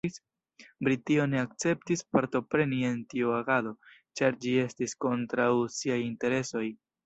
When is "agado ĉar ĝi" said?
3.43-4.57